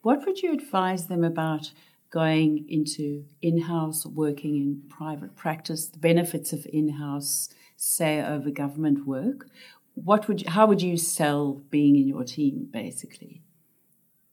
what 0.02 0.24
would 0.26 0.42
you 0.42 0.52
advise 0.52 1.06
them 1.06 1.24
about 1.24 1.72
going 2.14 2.64
into 2.68 3.24
in 3.42 3.62
house, 3.62 4.06
working 4.06 4.54
in 4.54 4.82
private 4.88 5.34
practice, 5.34 5.86
the 5.86 5.98
benefits 5.98 6.52
of 6.52 6.64
in 6.72 6.90
house, 6.90 7.48
say, 7.76 8.22
over 8.24 8.50
government 8.50 9.04
work. 9.04 9.48
What 9.94 10.28
would 10.28 10.42
you, 10.42 10.50
how 10.50 10.66
would 10.66 10.80
you 10.80 10.96
sell 10.96 11.60
being 11.70 11.96
in 11.96 12.06
your 12.06 12.22
team, 12.22 12.68
basically? 12.70 13.42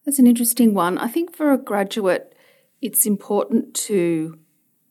That's 0.06 0.20
an 0.20 0.28
interesting 0.28 0.76
one. 0.76 1.00
I 1.00 1.08
think 1.08 1.36
for 1.36 1.52
a 1.52 1.58
graduate, 1.58 2.36
it's 2.84 3.08
important 3.08 3.74
to 3.90 4.38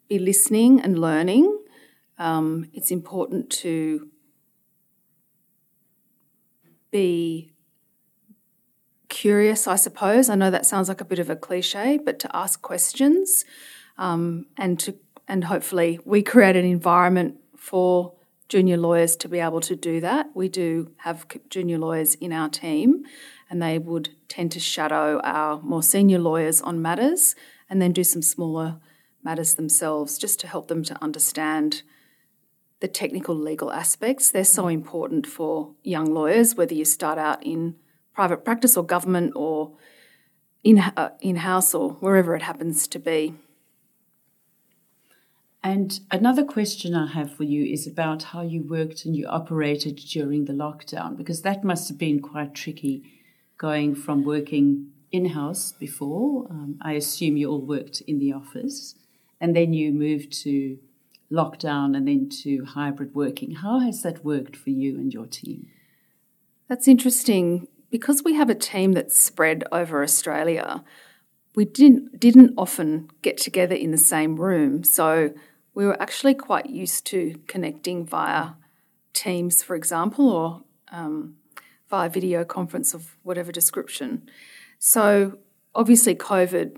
be 0.09 0.18
listening 0.18 0.80
and 0.80 0.99
learning. 0.99 1.47
Um, 2.18 2.70
it's 2.73 2.90
important 2.90 3.50
to 3.64 4.09
be 6.90 7.50
curious, 9.11 9.67
I 9.67 9.76
suppose. 9.76 10.31
I 10.31 10.35
know 10.37 10.50
that 10.50 10.64
sounds 10.64 10.88
like 10.88 11.02
a 11.02 11.05
bit 11.05 11.19
of 11.19 11.29
a 11.29 11.37
cliche, 11.37 11.99
but 12.02 12.19
to 12.21 12.35
ask 12.35 12.62
questions 12.62 13.45
um, 13.99 14.47
and 14.57 14.81
to 14.81 14.97
and 15.29 15.45
hopefully 15.45 16.00
we 16.05 16.23
create 16.23 16.57
an 16.57 16.64
environment 16.64 17.37
for 17.57 18.14
junior 18.49 18.76
lawyers 18.76 19.14
to 19.14 19.29
be 19.29 19.38
able 19.38 19.61
to 19.61 19.76
do 19.76 20.00
that. 20.00 20.31
We 20.35 20.49
do 20.49 20.90
have 20.99 21.25
junior 21.49 21.79
lawyers 21.79 22.17
in 22.17 22.33
our 22.33 22.49
team, 22.49 23.05
and 23.49 23.62
they 23.62 23.79
would 23.79 24.09
tend 24.29 24.50
to 24.52 24.61
shadow 24.61 25.21
our 25.23 25.61
more 25.61 25.83
senior 25.83 26.19
lawyers 26.19 26.61
on 26.61 26.83
matters 26.83 27.37
and 27.69 27.81
then 27.81 27.93
do 27.93 28.02
some 28.02 28.23
smaller 28.23 28.81
matters 29.23 29.55
themselves 29.55 30.19
just 30.19 30.40
to 30.40 30.49
help 30.49 30.67
them 30.67 30.83
to 30.83 31.00
understand 31.02 31.83
the 32.81 32.88
technical 32.88 33.35
legal 33.35 33.71
aspects. 33.73 34.31
They're 34.31 34.45
so 34.45 34.67
important 34.67 35.26
for 35.26 35.75
young 35.85 36.12
lawyers, 36.12 36.57
whether 36.57 36.75
you 36.75 36.85
start 36.85 37.19
out 37.19 37.45
in 37.47 37.76
private 38.14 38.45
practice 38.45 38.76
or 38.76 38.85
government 38.85 39.33
or 39.35 39.73
in 40.62 40.79
uh, 40.79 41.11
in 41.21 41.37
house 41.37 41.75
or 41.75 41.93
wherever 41.95 42.35
it 42.35 42.43
happens 42.43 42.87
to 42.88 42.99
be. 42.99 43.35
And 45.62 46.00
another 46.11 46.45
question 46.45 46.95
I 46.95 47.07
have 47.09 47.35
for 47.35 47.45
you 47.45 47.71
is 47.71 47.87
about 47.87 48.23
how 48.25 48.40
you 48.40 48.62
worked 48.62 49.05
and 49.05 49.14
you 49.14 49.26
operated 49.26 49.97
during 49.97 50.47
the 50.47 50.55
lockdown, 50.55 51.19
because 51.19 51.43
that 51.43 51.64
must 51.64 51.88
have 51.88 51.99
been 51.99 52.21
quite 52.21 52.55
tricky 52.55 53.02
going 53.59 53.95
from 53.95 54.25
working 54.25 54.93
in 55.12 55.26
house 55.26 55.73
before. 55.73 56.47
Um, 56.49 56.79
I 56.81 56.93
assume 56.93 57.37
you 57.37 57.50
all 57.50 57.61
worked 57.61 58.00
in 58.02 58.19
the 58.19 58.33
office, 58.33 58.95
and 59.38 59.55
then 59.55 59.75
you 59.75 59.93
moved 59.93 60.33
to 60.45 60.79
lockdown 61.31 61.95
and 61.95 62.09
then 62.09 62.29
to 62.43 62.64
hybrid 62.64 63.14
working. 63.14 63.57
How 63.57 63.81
has 63.81 64.02
that 64.02 64.25
worked 64.25 64.57
for 64.57 64.71
you 64.71 64.97
and 64.97 65.12
your 65.12 65.26
team? 65.26 65.67
That's 66.69 66.88
interesting. 66.88 67.69
Because 67.90 68.23
we 68.23 68.35
have 68.35 68.50
a 68.50 68.54
team 68.54 68.92
that's 68.92 69.18
spread 69.18 69.64
over 69.73 70.02
Australia, 70.02 70.85
we 71.54 71.64
didn't 71.64 72.20
didn't 72.20 72.54
often 72.56 73.11
get 73.23 73.37
together 73.37 73.75
in 73.75 73.90
the 73.90 73.99
same 73.99 74.37
room. 74.37 74.85
So 74.85 75.32
we 75.75 75.85
were 75.85 76.00
actually 76.00 76.35
quite 76.35 76.66
used 76.70 77.06
to 77.06 77.40
connecting 77.47 78.06
via 78.06 78.50
Teams, 79.12 79.62
for 79.62 79.75
example, 79.75 80.30
or 80.30 80.62
um, 80.92 81.37
via 81.88 82.09
video 82.09 82.44
conference 82.44 82.94
of 82.94 83.16
whatever 83.25 83.50
description. 83.50 84.30
So 84.78 85.38
obviously, 85.75 86.14
COVID 86.14 86.76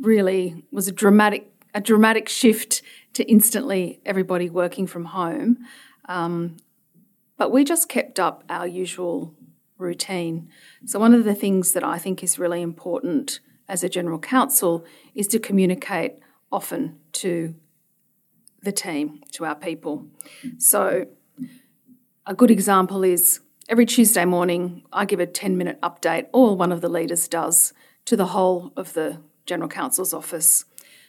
really 0.00 0.64
was 0.72 0.88
a 0.88 0.92
dramatic 0.92 1.50
a 1.72 1.80
dramatic 1.80 2.28
shift 2.28 2.82
to 3.14 3.24
instantly 3.24 4.00
everybody 4.04 4.50
working 4.50 4.86
from 4.86 5.06
home. 5.06 5.58
Um, 6.06 6.56
but 7.36 7.50
we 7.50 7.64
just 7.64 7.88
kept 7.88 8.20
up 8.20 8.44
our 8.48 8.66
usual 8.66 9.34
routine. 9.84 10.48
So, 10.84 10.98
one 10.98 11.14
of 11.14 11.24
the 11.24 11.34
things 11.34 11.72
that 11.72 11.84
I 11.84 11.98
think 11.98 12.22
is 12.22 12.38
really 12.38 12.62
important 12.62 13.40
as 13.68 13.84
a 13.84 13.88
general 13.88 14.18
counsel 14.18 14.84
is 15.14 15.26
to 15.28 15.38
communicate 15.38 16.14
often 16.50 16.98
to 17.12 17.54
the 18.62 18.72
team, 18.72 19.20
to 19.32 19.44
our 19.44 19.54
people. 19.54 20.06
So, 20.58 21.06
a 22.26 22.34
good 22.34 22.50
example 22.50 23.04
is 23.04 23.40
every 23.68 23.86
Tuesday 23.86 24.24
morning, 24.24 24.82
I 24.92 25.04
give 25.04 25.20
a 25.20 25.26
10 25.26 25.56
minute 25.56 25.80
update, 25.82 26.26
or 26.32 26.56
one 26.56 26.72
of 26.72 26.80
the 26.80 26.88
leaders 26.88 27.28
does, 27.28 27.72
to 28.06 28.16
the 28.16 28.26
whole 28.26 28.72
of 28.76 28.94
the 28.94 29.18
General 29.46 29.68
Counsel's 29.68 30.14
office. 30.14 30.64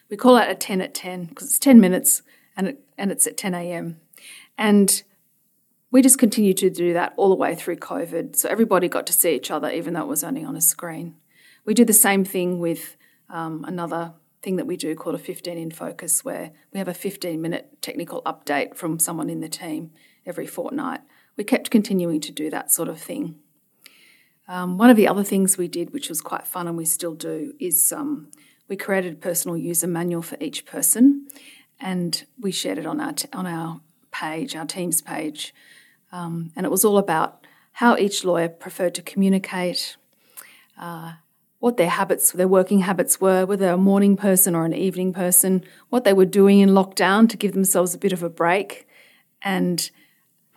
We 0.09 0.17
call 0.17 0.37
it 0.37 0.49
a 0.49 0.55
10 0.55 0.81
at 0.81 0.93
10 0.93 1.25
because 1.25 1.47
it's 1.47 1.59
10 1.59 1.79
minutes 1.79 2.21
and, 2.55 2.67
it, 2.67 2.79
and 2.97 3.11
it's 3.11 3.25
at 3.27 3.37
10 3.37 3.53
a.m. 3.53 3.99
And 4.57 5.03
we 5.95 6.01
just 6.01 6.19
continued 6.19 6.57
to 6.57 6.69
do 6.69 6.91
that 6.91 7.13
all 7.15 7.29
the 7.29 7.35
way 7.35 7.55
through 7.55 7.77
COVID. 7.77 8.35
So 8.35 8.49
everybody 8.49 8.89
got 8.89 9.07
to 9.07 9.13
see 9.13 9.33
each 9.33 9.49
other, 9.49 9.69
even 9.69 9.93
though 9.93 10.01
it 10.01 10.09
was 10.09 10.25
only 10.25 10.43
on 10.43 10.57
a 10.57 10.59
screen. 10.59 11.15
We 11.63 11.73
do 11.73 11.85
the 11.85 11.93
same 11.93 12.25
thing 12.25 12.59
with 12.59 12.97
um, 13.29 13.63
another 13.63 14.11
thing 14.41 14.57
that 14.57 14.67
we 14.67 14.75
do 14.75 14.93
called 14.93 15.15
a 15.15 15.19
15 15.19 15.57
in 15.57 15.71
focus, 15.71 16.25
where 16.25 16.51
we 16.73 16.79
have 16.79 16.89
a 16.89 16.93
15 16.93 17.41
minute 17.41 17.81
technical 17.81 18.21
update 18.23 18.75
from 18.75 18.99
someone 18.99 19.29
in 19.29 19.39
the 19.39 19.47
team 19.47 19.91
every 20.25 20.45
fortnight. 20.45 20.99
We 21.37 21.45
kept 21.45 21.71
continuing 21.71 22.19
to 22.19 22.31
do 22.33 22.49
that 22.49 22.73
sort 22.73 22.89
of 22.89 22.99
thing. 22.99 23.37
Um, 24.49 24.77
one 24.77 24.89
of 24.89 24.97
the 24.97 25.07
other 25.07 25.23
things 25.23 25.57
we 25.57 25.69
did, 25.69 25.93
which 25.93 26.09
was 26.09 26.19
quite 26.19 26.45
fun 26.45 26.67
and 26.67 26.75
we 26.75 26.83
still 26.83 27.15
do, 27.15 27.53
is 27.57 27.93
um, 27.93 28.31
we 28.67 28.75
created 28.75 29.13
a 29.13 29.15
personal 29.15 29.55
user 29.55 29.87
manual 29.87 30.23
for 30.23 30.35
each 30.41 30.65
person 30.65 31.27
and 31.79 32.25
we 32.37 32.51
shared 32.51 32.79
it 32.79 32.85
on 32.85 32.99
our, 32.99 33.13
t- 33.13 33.29
on 33.31 33.47
our 33.47 33.79
page, 34.11 34.57
our 34.57 34.65
Teams 34.65 35.01
page. 35.01 35.53
Um, 36.15 36.51
and 36.55 36.65
it 36.65 36.69
was 36.69 36.85
all 36.85 36.97
about 36.97 37.45
how 37.73 37.97
each 37.97 38.23
lawyer 38.23 38.47
preferred 38.47 38.95
to 38.95 39.01
communicate, 39.01 39.97
uh, 40.79 41.15
what 41.59 41.75
their 41.75 41.89
habits, 41.89 42.31
their 42.31 42.47
working 42.47 42.79
habits 42.79 43.19
were, 43.19 43.45
whether 43.45 43.69
a 43.69 43.77
morning 43.77 44.15
person 44.15 44.55
or 44.55 44.63
an 44.63 44.73
evening 44.73 45.11
person, 45.11 45.65
what 45.89 46.05
they 46.05 46.13
were 46.13 46.25
doing 46.25 46.59
in 46.59 46.69
lockdown 46.69 47.27
to 47.27 47.35
give 47.35 47.51
themselves 47.51 47.93
a 47.93 47.97
bit 47.97 48.13
of 48.13 48.23
a 48.23 48.29
break, 48.29 48.87
and 49.41 49.91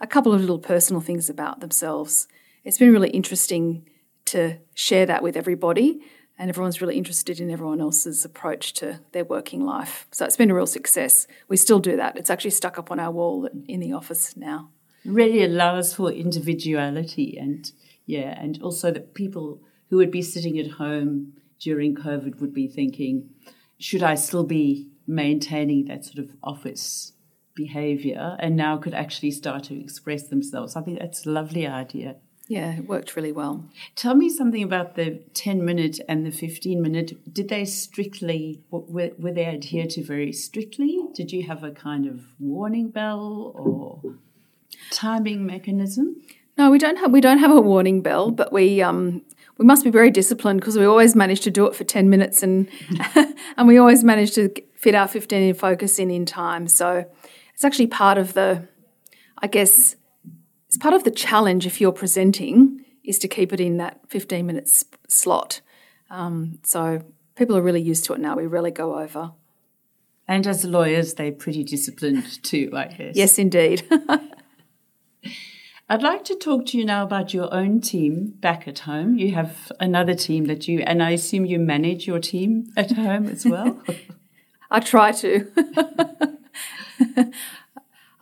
a 0.00 0.06
couple 0.06 0.32
of 0.32 0.40
little 0.40 0.60
personal 0.60 1.00
things 1.00 1.28
about 1.28 1.58
themselves. 1.58 2.28
It's 2.62 2.78
been 2.78 2.92
really 2.92 3.10
interesting 3.10 3.88
to 4.26 4.58
share 4.74 5.06
that 5.06 5.24
with 5.24 5.36
everybody, 5.36 6.00
and 6.38 6.48
everyone's 6.48 6.80
really 6.80 6.96
interested 6.96 7.40
in 7.40 7.50
everyone 7.50 7.80
else's 7.80 8.24
approach 8.24 8.74
to 8.74 9.00
their 9.10 9.24
working 9.24 9.64
life. 9.64 10.06
So 10.12 10.24
it's 10.24 10.36
been 10.36 10.52
a 10.52 10.54
real 10.54 10.66
success. 10.66 11.26
We 11.48 11.56
still 11.56 11.80
do 11.80 11.96
that. 11.96 12.16
It's 12.16 12.30
actually 12.30 12.52
stuck 12.52 12.78
up 12.78 12.92
on 12.92 13.00
our 13.00 13.10
wall 13.10 13.48
in 13.66 13.80
the 13.80 13.92
office 13.92 14.36
now. 14.36 14.70
Really 15.05 15.45
allows 15.45 15.95
for 15.95 16.11
individuality 16.11 17.37
and 17.38 17.71
yeah, 18.07 18.40
and 18.40 18.61
also 18.62 18.90
that 18.90 19.14
people 19.14 19.61
who 19.90 19.97
would 19.99 20.11
be 20.11 20.23
sitting 20.23 20.59
at 20.59 20.73
home 20.73 21.35
during 21.61 21.95
COVID 21.95 22.40
would 22.40 22.55
be 22.55 22.67
thinking, 22.67 23.31
should 23.78 24.02
I 24.02 24.14
still 24.14 24.45
be 24.45 24.88
maintaining 25.07 25.87
that 25.87 26.05
sort 26.05 26.19
of 26.19 26.35
office 26.43 27.12
behavior 27.55 28.37
and 28.40 28.57
now 28.57 28.76
could 28.76 28.95
actually 28.95 29.31
start 29.31 29.64
to 29.64 29.78
express 29.78 30.28
themselves? 30.28 30.76
I 30.76 30.83
think 30.83 30.99
that's 31.00 31.26
a 31.26 31.31
lovely 31.31 31.67
idea. 31.67 32.17
Yeah, 32.47 32.78
it 32.78 32.88
worked 32.88 33.14
really 33.14 33.33
well. 33.33 33.67
Tell 33.95 34.14
me 34.14 34.31
something 34.31 34.62
about 34.62 34.95
the 34.95 35.23
10 35.35 35.62
minute 35.62 36.00
and 36.09 36.25
the 36.25 36.31
15 36.31 36.81
minute. 36.81 37.33
Did 37.33 37.50
they 37.50 37.67
strictly, 37.67 38.62
were, 38.71 39.11
were 39.19 39.33
they 39.33 39.45
adhered 39.45 39.90
to 39.90 40.02
very 40.02 40.33
strictly? 40.33 40.99
Did 41.14 41.31
you 41.31 41.47
have 41.47 41.62
a 41.62 41.73
kind 41.73 42.07
of 42.07 42.25
warning 42.38 42.88
bell 42.88 43.52
or 43.55 44.14
timing 44.90 45.46
mechanism? 45.46 46.16
No, 46.56 46.70
we 46.70 46.78
don't 46.78 46.96
have 46.96 47.12
we 47.12 47.20
don't 47.20 47.38
have 47.38 47.50
a 47.50 47.60
warning 47.60 48.02
bell, 48.02 48.30
but 48.30 48.52
we 48.52 48.82
um, 48.82 49.22
we 49.58 49.64
must 49.64 49.84
be 49.84 49.90
very 49.90 50.10
disciplined 50.10 50.60
because 50.60 50.78
we 50.78 50.84
always 50.84 51.14
manage 51.14 51.40
to 51.40 51.50
do 51.50 51.66
it 51.66 51.75
for 51.75 51.84
10 51.84 52.08
minutes 52.08 52.42
and 52.42 52.68
and 53.56 53.68
we 53.68 53.78
always 53.78 54.02
manage 54.02 54.32
to 54.32 54.50
fit 54.75 54.94
our 54.94 55.08
15 55.08 55.42
in 55.42 55.54
focus 55.54 55.98
in 55.98 56.10
in 56.10 56.25
time. 56.26 56.68
So 56.68 57.04
it's 57.54 57.64
actually 57.64 57.88
part 57.88 58.18
of 58.18 58.34
the, 58.34 58.68
I 59.38 59.48
guess, 59.48 59.96
it's 60.66 60.78
part 60.78 60.94
of 60.94 61.04
the 61.04 61.10
challenge 61.10 61.66
if 61.66 61.80
you're 61.80 61.92
presenting 61.92 62.84
is 63.02 63.18
to 63.18 63.28
keep 63.28 63.52
it 63.52 63.60
in 63.60 63.78
that 63.78 64.00
15 64.08 64.46
minutes 64.46 64.84
slot. 65.08 65.60
Um, 66.10 66.60
so 66.62 67.02
people 67.34 67.56
are 67.56 67.62
really 67.62 67.80
used 67.80 68.04
to 68.04 68.12
it 68.12 68.20
now. 68.20 68.37
We 68.37 68.46
really 68.46 68.70
go 68.70 68.98
over. 68.98 69.32
And 70.28 70.46
as 70.46 70.64
lawyers, 70.64 71.14
they're 71.14 71.32
pretty 71.32 71.64
disciplined 71.64 72.42
too, 72.44 72.70
I 72.75 72.87
guess. 72.87 73.16
Yes, 73.16 73.38
indeed. 73.38 73.82
I'd 75.90 76.02
like 76.02 76.23
to 76.25 76.35
talk 76.35 76.66
to 76.66 76.78
you 76.78 76.85
now 76.85 77.02
about 77.02 77.33
your 77.33 77.52
own 77.52 77.80
team 77.80 78.35
back 78.40 78.68
at 78.68 78.80
home. 78.80 79.16
You 79.18 79.33
have 79.33 79.73
another 79.80 80.12
team 80.12 80.45
that 80.45 80.68
you, 80.68 80.80
and 80.80 81.02
I 81.02 81.12
assume 81.12 81.47
you 81.47 81.59
manage 81.59 82.07
your 82.07 82.18
team 82.18 82.71
at 82.76 82.92
home 82.92 83.26
as 83.26 83.47
well. 83.47 83.80
I 84.71 84.80
try 84.80 85.12
to. 85.12 85.50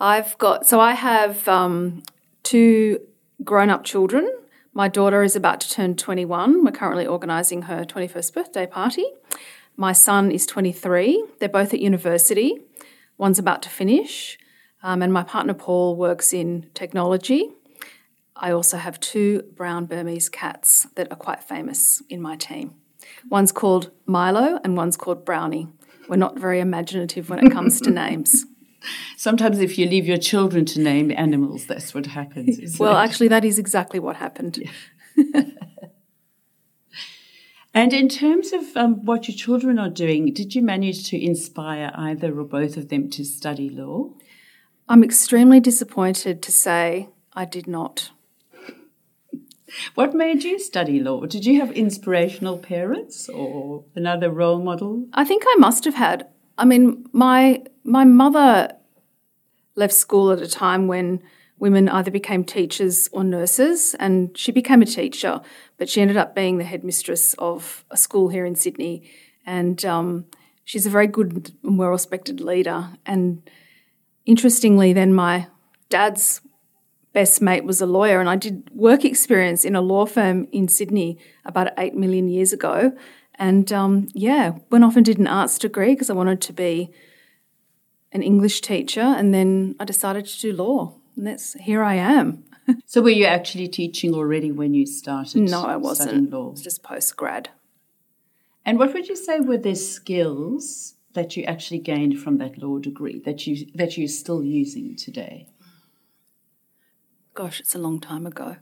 I've 0.00 0.38
got, 0.38 0.68
so 0.68 0.78
I 0.78 0.92
have 0.92 1.48
um, 1.48 2.04
two 2.44 3.00
grown 3.42 3.68
up 3.68 3.82
children. 3.82 4.32
My 4.72 4.86
daughter 4.86 5.24
is 5.24 5.34
about 5.34 5.60
to 5.62 5.68
turn 5.68 5.96
21. 5.96 6.64
We're 6.64 6.70
currently 6.70 7.06
organising 7.06 7.62
her 7.62 7.84
21st 7.84 8.32
birthday 8.32 8.66
party. 8.68 9.06
My 9.76 9.90
son 9.90 10.30
is 10.30 10.46
23. 10.46 11.24
They're 11.40 11.48
both 11.48 11.74
at 11.74 11.80
university. 11.80 12.60
One's 13.18 13.40
about 13.40 13.60
to 13.62 13.70
finish. 13.70 14.38
Um, 14.84 15.02
and 15.02 15.12
my 15.12 15.24
partner 15.24 15.54
Paul 15.54 15.96
works 15.96 16.32
in 16.32 16.70
technology. 16.72 17.55
I 18.38 18.52
also 18.52 18.76
have 18.76 19.00
two 19.00 19.42
brown 19.54 19.86
Burmese 19.86 20.28
cats 20.28 20.86
that 20.94 21.10
are 21.10 21.16
quite 21.16 21.42
famous 21.42 22.02
in 22.08 22.20
my 22.20 22.36
team. 22.36 22.74
One's 23.30 23.52
called 23.52 23.90
Milo 24.04 24.60
and 24.62 24.76
one's 24.76 24.96
called 24.96 25.24
Brownie. 25.24 25.68
We're 26.08 26.16
not 26.16 26.38
very 26.38 26.60
imaginative 26.60 27.30
when 27.30 27.44
it 27.44 27.50
comes 27.50 27.80
to 27.80 27.90
names. 27.90 28.46
Sometimes, 29.16 29.58
if 29.58 29.78
you 29.78 29.86
leave 29.86 30.06
your 30.06 30.18
children 30.18 30.64
to 30.66 30.80
name 30.80 31.10
animals, 31.16 31.66
that's 31.66 31.92
what 31.92 32.06
happens. 32.06 32.78
well, 32.78 32.96
it? 32.96 33.04
actually, 33.04 33.28
that 33.28 33.44
is 33.44 33.58
exactly 33.58 33.98
what 33.98 34.16
happened. 34.16 34.58
Yeah. 35.16 35.42
and 37.74 37.92
in 37.92 38.08
terms 38.08 38.52
of 38.52 38.76
um, 38.76 39.04
what 39.04 39.26
your 39.26 39.36
children 39.36 39.80
are 39.80 39.90
doing, 39.90 40.32
did 40.32 40.54
you 40.54 40.62
manage 40.62 41.08
to 41.10 41.20
inspire 41.20 41.90
either 41.96 42.38
or 42.38 42.44
both 42.44 42.76
of 42.76 42.88
them 42.88 43.10
to 43.10 43.24
study 43.24 43.68
law? 43.68 44.10
I'm 44.88 45.02
extremely 45.02 45.58
disappointed 45.58 46.42
to 46.42 46.52
say 46.52 47.08
I 47.32 47.44
did 47.44 47.66
not. 47.66 48.10
What 49.94 50.14
made 50.14 50.44
you 50.44 50.58
study 50.58 51.00
law? 51.00 51.26
Did 51.26 51.44
you 51.44 51.60
have 51.60 51.72
inspirational 51.72 52.58
parents 52.58 53.28
or 53.28 53.84
another 53.94 54.30
role 54.30 54.62
model? 54.62 55.06
I 55.12 55.24
think 55.24 55.42
I 55.46 55.56
must 55.58 55.84
have 55.84 55.94
had. 55.94 56.28
I 56.58 56.64
mean, 56.64 57.06
my 57.12 57.64
my 57.84 58.04
mother 58.04 58.72
left 59.74 59.94
school 59.94 60.30
at 60.32 60.40
a 60.40 60.48
time 60.48 60.86
when 60.86 61.22
women 61.58 61.88
either 61.88 62.10
became 62.10 62.44
teachers 62.44 63.08
or 63.12 63.24
nurses, 63.24 63.94
and 63.98 64.36
she 64.36 64.52
became 64.52 64.82
a 64.82 64.86
teacher, 64.86 65.40
but 65.78 65.88
she 65.88 66.00
ended 66.00 66.16
up 66.16 66.34
being 66.34 66.58
the 66.58 66.64
headmistress 66.64 67.34
of 67.34 67.84
a 67.90 67.96
school 67.96 68.28
here 68.28 68.44
in 68.44 68.54
Sydney. 68.54 69.10
And 69.44 69.84
um, 69.84 70.26
she's 70.64 70.86
a 70.86 70.90
very 70.90 71.06
good 71.06 71.52
and 71.62 71.78
well 71.78 71.90
respected 71.90 72.40
leader. 72.40 72.90
And 73.04 73.48
interestingly, 74.26 74.92
then 74.92 75.14
my 75.14 75.48
dad's 75.88 76.40
best 77.16 77.40
mate 77.40 77.64
was 77.64 77.80
a 77.80 77.86
lawyer, 77.86 78.20
and 78.20 78.28
I 78.28 78.36
did 78.36 78.68
work 78.74 79.02
experience 79.02 79.64
in 79.64 79.74
a 79.74 79.80
law 79.80 80.04
firm 80.04 80.46
in 80.52 80.68
Sydney 80.68 81.18
about 81.46 81.72
eight 81.78 81.94
million 81.94 82.28
years 82.28 82.52
ago. 82.52 82.92
And 83.36 83.72
um, 83.72 84.08
yeah, 84.12 84.58
went 84.70 84.84
off 84.84 84.96
and 84.96 85.04
did 85.04 85.18
an 85.18 85.26
arts 85.26 85.58
degree 85.58 85.94
because 85.94 86.10
I 86.10 86.12
wanted 86.12 86.42
to 86.42 86.52
be 86.52 86.90
an 88.12 88.22
English 88.22 88.60
teacher, 88.60 89.00
and 89.00 89.32
then 89.32 89.76
I 89.80 89.86
decided 89.86 90.26
to 90.26 90.40
do 90.40 90.52
law, 90.52 90.94
and 91.16 91.26
that's 91.26 91.54
here 91.54 91.82
I 91.82 91.94
am. 91.94 92.44
so, 92.84 93.00
were 93.00 93.18
you 93.20 93.24
actually 93.24 93.68
teaching 93.68 94.12
already 94.12 94.52
when 94.52 94.74
you 94.74 94.84
started? 94.84 95.40
No, 95.40 95.64
I 95.64 95.76
wasn't. 95.76 96.30
Law? 96.30 96.48
It 96.48 96.50
was 96.50 96.62
just 96.62 96.82
post 96.82 97.16
grad. 97.16 97.48
And 98.66 98.78
what 98.78 98.92
would 98.92 99.08
you 99.08 99.16
say 99.16 99.40
were 99.40 99.56
the 99.56 99.74
skills 99.74 100.96
that 101.14 101.34
you 101.34 101.44
actually 101.44 101.78
gained 101.78 102.20
from 102.20 102.36
that 102.38 102.58
law 102.58 102.78
degree 102.78 103.20
that 103.20 103.46
you 103.46 103.66
that 103.74 103.96
you're 103.96 104.16
still 104.22 104.42
using 104.42 104.96
today? 104.96 105.48
Gosh, 107.36 107.60
it's 107.60 107.74
a 107.74 107.78
long 107.78 108.00
time 108.00 108.26
ago. 108.26 108.56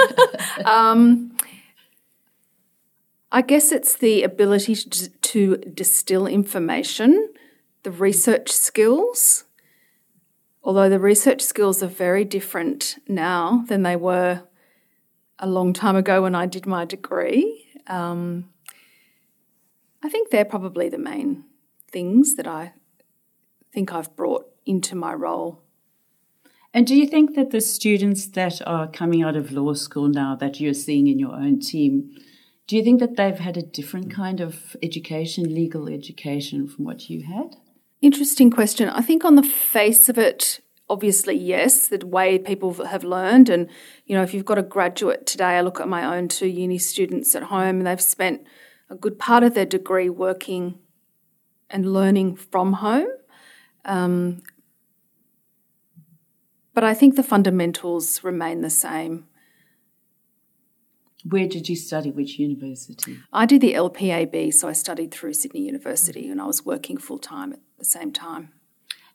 um, 0.64 1.36
I 3.32 3.42
guess 3.42 3.72
it's 3.72 3.96
the 3.96 4.22
ability 4.22 4.76
to, 4.76 5.08
to 5.08 5.56
distill 5.56 6.28
information, 6.28 7.32
the 7.82 7.90
research 7.90 8.52
skills. 8.52 9.46
Although 10.62 10.88
the 10.88 11.00
research 11.00 11.42
skills 11.42 11.82
are 11.82 11.88
very 11.88 12.24
different 12.24 12.98
now 13.08 13.64
than 13.66 13.82
they 13.82 13.96
were 13.96 14.44
a 15.40 15.48
long 15.48 15.72
time 15.72 15.96
ago 15.96 16.22
when 16.22 16.36
I 16.36 16.46
did 16.46 16.66
my 16.66 16.84
degree. 16.84 17.66
Um, 17.88 18.48
I 20.04 20.08
think 20.08 20.30
they're 20.30 20.44
probably 20.44 20.88
the 20.88 20.98
main 20.98 21.46
things 21.90 22.36
that 22.36 22.46
I 22.46 22.74
think 23.72 23.92
I've 23.92 24.14
brought 24.14 24.46
into 24.64 24.94
my 24.94 25.12
role. 25.12 25.63
And 26.74 26.88
do 26.88 26.96
you 26.96 27.06
think 27.06 27.36
that 27.36 27.50
the 27.50 27.60
students 27.60 28.26
that 28.26 28.60
are 28.66 28.88
coming 28.88 29.22
out 29.22 29.36
of 29.36 29.52
law 29.52 29.74
school 29.74 30.08
now 30.08 30.34
that 30.34 30.58
you're 30.58 30.74
seeing 30.74 31.06
in 31.06 31.20
your 31.20 31.32
own 31.32 31.60
team, 31.60 32.10
do 32.66 32.76
you 32.76 32.82
think 32.82 32.98
that 32.98 33.16
they've 33.16 33.38
had 33.38 33.56
a 33.56 33.62
different 33.62 34.12
kind 34.12 34.40
of 34.40 34.76
education, 34.82 35.54
legal 35.54 35.88
education, 35.88 36.66
from 36.66 36.84
what 36.84 37.08
you 37.08 37.22
had? 37.22 37.54
Interesting 38.02 38.50
question. 38.50 38.88
I 38.88 39.02
think 39.02 39.24
on 39.24 39.36
the 39.36 39.44
face 39.44 40.08
of 40.08 40.18
it, 40.18 40.60
obviously, 40.90 41.36
yes, 41.36 41.86
the 41.86 42.04
way 42.04 42.40
people 42.40 42.74
have 42.84 43.04
learned. 43.04 43.48
And, 43.48 43.70
you 44.06 44.16
know, 44.16 44.24
if 44.24 44.34
you've 44.34 44.44
got 44.44 44.58
a 44.58 44.62
graduate 44.62 45.26
today, 45.26 45.56
I 45.56 45.60
look 45.60 45.78
at 45.80 45.86
my 45.86 46.16
own 46.16 46.26
two 46.26 46.48
uni 46.48 46.78
students 46.78 47.36
at 47.36 47.44
home 47.44 47.78
and 47.78 47.86
they've 47.86 48.00
spent 48.00 48.44
a 48.90 48.96
good 48.96 49.16
part 49.20 49.44
of 49.44 49.54
their 49.54 49.64
degree 49.64 50.10
working 50.10 50.80
and 51.70 51.92
learning 51.92 52.34
from 52.34 52.74
home. 52.74 53.08
Um, 53.84 54.42
but 56.74 56.84
I 56.84 56.92
think 56.92 57.16
the 57.16 57.22
fundamentals 57.22 58.22
remain 58.22 58.60
the 58.60 58.70
same. 58.70 59.26
Where 61.26 61.48
did 61.48 61.68
you 61.68 61.76
study? 61.76 62.10
Which 62.10 62.38
university? 62.38 63.18
I 63.32 63.46
did 63.46 63.62
the 63.62 63.72
LPAB, 63.72 64.52
so 64.52 64.68
I 64.68 64.72
studied 64.72 65.10
through 65.10 65.32
Sydney 65.32 65.62
University 65.62 66.28
and 66.28 66.40
I 66.40 66.46
was 66.46 66.66
working 66.66 66.98
full 66.98 67.18
time 67.18 67.52
at 67.52 67.60
the 67.78 67.84
same 67.84 68.12
time. 68.12 68.52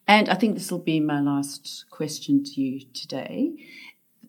And 0.07 0.27
I 0.27 0.33
think 0.33 0.55
this 0.55 0.71
will 0.71 0.79
be 0.79 0.99
my 0.99 1.21
last 1.21 1.85
question 1.91 2.43
to 2.43 2.61
you 2.61 2.81
today. 2.93 3.51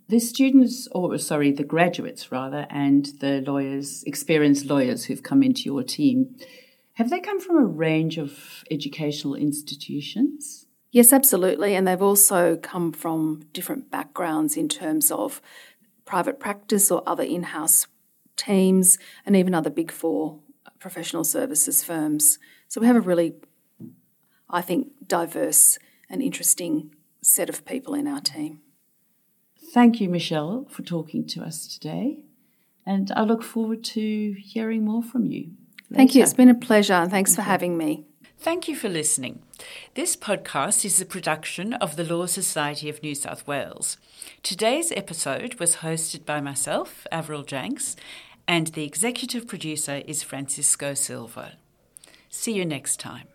The 0.09 0.19
students, 0.19 0.89
or 0.93 1.17
sorry, 1.17 1.53
the 1.53 1.65
graduates 1.65 2.31
rather, 2.31 2.67
and 2.69 3.07
the 3.21 3.43
lawyers, 3.47 4.03
experienced 4.05 4.67
lawyers 4.67 5.05
who've 5.05 5.23
come 5.23 5.43
into 5.43 5.63
your 5.63 5.83
team, 5.83 6.37
have 6.95 7.09
they 7.09 7.21
come 7.21 7.41
from 7.41 7.57
a 7.57 7.65
range 7.65 8.19
of 8.19 8.65
educational 8.71 9.35
institutions? 9.35 10.67
Yes, 10.91 11.13
absolutely. 11.13 11.75
And 11.75 11.87
they've 11.87 12.03
also 12.03 12.57
come 12.57 12.93
from 12.93 13.45
different 13.53 13.91
backgrounds 13.91 14.57
in 14.57 14.69
terms 14.69 15.11
of 15.11 15.41
private 16.05 16.41
practice 16.41 16.91
or 16.91 17.03
other 17.07 17.23
in 17.23 17.45
house 17.45 17.87
teams, 18.37 18.99
and 19.25 19.37
even 19.37 19.55
other 19.55 19.71
big 19.71 19.93
four 19.93 20.41
professional 20.79 21.25
services 21.25 21.85
firms. 21.85 22.39
So 22.69 22.81
we 22.81 22.87
have 22.87 22.97
a 22.97 23.01
really, 23.01 23.35
I 24.49 24.63
think, 24.63 24.89
diverse 25.07 25.79
and 26.09 26.23
interesting 26.23 26.95
set 27.23 27.49
of 27.49 27.65
people 27.65 27.95
in 27.95 28.09
our 28.09 28.21
team. 28.21 28.61
Thank 29.73 30.01
you, 30.01 30.09
Michelle, 30.09 30.67
for 30.71 30.83
talking 30.83 31.27
to 31.29 31.43
us 31.43 31.69
today. 31.69 32.25
And 32.87 33.13
I 33.15 33.23
look 33.23 33.43
forward 33.43 33.85
to 33.85 34.33
hearing 34.33 34.85
more 34.85 35.03
from 35.03 35.27
you. 35.27 35.51
Later. 35.91 35.97
Thank 35.97 36.15
you. 36.15 36.23
It's 36.23 36.35
been 36.35 36.49
a 36.49 36.55
pleasure. 36.55 36.95
And 36.95 37.11
thanks 37.11 37.37
for 37.37 37.43
having 37.43 37.77
me. 37.77 38.07
Thank 38.41 38.69
you 38.69 38.75
for 38.75 38.89
listening. 38.89 39.43
This 39.95 40.17
podcast 40.17 40.83
is 40.87 40.99
a 40.99 41.05
production 41.05 41.75
of 41.75 41.97
the 41.97 42.05
Law 42.05 42.25
Society 42.25 42.89
of 42.89 43.03
New 43.03 43.15
South 43.15 43.47
Wales. 43.47 43.99
Today's 44.43 44.91
episode 44.93 45.61
was 45.61 45.77
hosted 45.77 46.25
by 46.25 46.41
myself, 46.41 47.07
Avril 47.13 47.45
Janks, 47.45 47.97
and 48.49 48.69
the 48.69 48.87
executive 48.87 49.47
producer 49.47 50.03
is 50.07 50.23
Francisco 50.23 50.95
Silva. 50.95 51.57
See 52.31 52.55
you 52.55 52.65
next 52.65 52.99
time. 52.99 53.31